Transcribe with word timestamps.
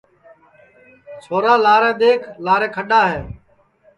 چھورا 1.23 1.53
لارے 1.63 1.91
دؔیکھ 1.99 2.25
لارے 2.45 2.67
کھڈؔا 2.75 3.01
ہے 3.11 3.21